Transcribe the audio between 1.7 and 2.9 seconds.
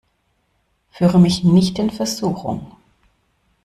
in Versuchung!